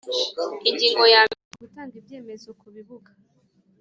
Ingingo 0.69 1.03
ya 1.13 1.21
mbere 1.27 1.53
Gutanga 1.61 1.93
ibyemezo 2.01 2.49
ku 2.59 2.67
bibuga 2.75 3.11